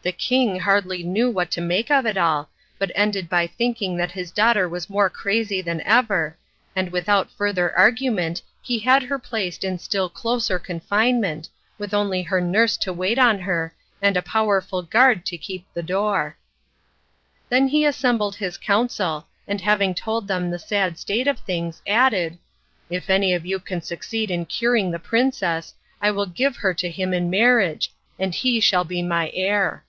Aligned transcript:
The 0.00 0.12
king 0.12 0.60
hardly 0.60 1.02
knew 1.02 1.30
what 1.30 1.50
to 1.50 1.60
make 1.60 1.90
of 1.90 2.06
it 2.06 2.16
all, 2.16 2.48
but 2.78 2.90
ended 2.94 3.28
by 3.28 3.46
thinking 3.46 3.98
that 3.98 4.12
his 4.12 4.30
daughter 4.30 4.66
was 4.66 4.88
more 4.88 5.10
crazy 5.10 5.60
than 5.60 5.82
ever, 5.82 6.34
and 6.74 6.90
without 6.90 7.30
further 7.30 7.76
argument 7.76 8.40
he 8.62 8.78
had 8.78 9.02
her 9.02 9.18
placed 9.18 9.64
in 9.64 9.78
still 9.78 10.08
closer 10.08 10.58
confinement, 10.58 11.50
with 11.76 11.92
only 11.92 12.22
her 12.22 12.40
nurse 12.40 12.78
to 12.78 12.90
wait 12.94 13.18
on 13.18 13.38
her 13.40 13.74
and 14.00 14.16
a 14.16 14.22
powerful 14.22 14.80
guard 14.80 15.26
to 15.26 15.36
keep 15.36 15.66
the 15.74 15.82
door. 15.82 16.38
Then 17.50 17.68
he 17.68 17.84
assembled 17.84 18.36
his 18.36 18.56
council, 18.56 19.26
and 19.46 19.60
having 19.60 19.94
told 19.94 20.26
them 20.26 20.50
the 20.50 20.58
sad 20.58 20.96
state 20.98 21.26
of 21.28 21.38
things, 21.40 21.82
added: 21.86 22.38
"If 22.88 23.10
any 23.10 23.34
of 23.34 23.44
you 23.44 23.58
can 23.60 23.82
succeed 23.82 24.30
in 24.30 24.46
curing 24.46 24.90
the 24.90 24.98
princess, 24.98 25.74
I 26.00 26.12
will 26.12 26.24
give 26.24 26.56
her 26.56 26.72
to 26.72 26.88
him 26.88 27.12
in 27.12 27.28
marriage, 27.28 27.92
and 28.18 28.34
he 28.34 28.58
shall 28.58 28.84
be 28.84 29.02
my 29.02 29.30
heir." 29.34 29.84